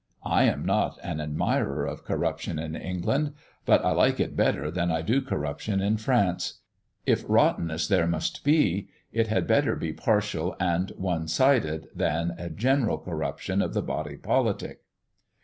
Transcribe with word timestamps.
I 0.25 0.45
am 0.45 0.65
not 0.65 0.97
an 1.03 1.21
admirer 1.21 1.85
of 1.85 2.05
corruption 2.05 2.57
in 2.57 2.75
England; 2.75 3.33
but 3.67 3.85
I 3.85 3.91
like 3.91 4.19
it 4.19 4.35
better 4.35 4.71
than 4.71 4.89
I 4.89 5.03
do 5.03 5.21
corruption 5.21 5.79
in 5.79 5.97
France. 5.97 6.55
If 7.05 7.23
rottenness 7.27 7.87
there 7.87 8.07
must 8.07 8.43
be, 8.43 8.89
it 9.11 9.27
had 9.27 9.45
better 9.45 9.75
be 9.75 9.93
partial 9.93 10.55
and 10.59 10.89
one 10.97 11.27
sided, 11.27 11.85
than 11.95 12.33
a 12.39 12.49
general 12.49 12.97
corruption 12.97 13.61
of 13.61 13.75
the 13.75 13.83
body 13.83 14.17
politic. 14.17 14.81